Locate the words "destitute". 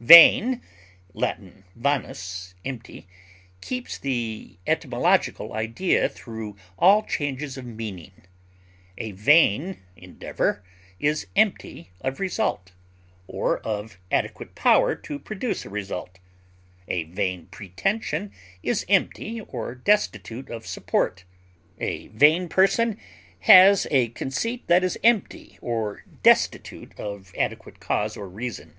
19.74-20.48, 26.22-26.98